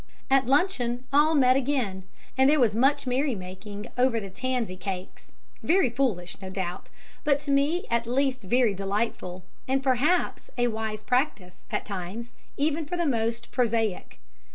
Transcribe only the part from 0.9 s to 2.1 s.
all met again,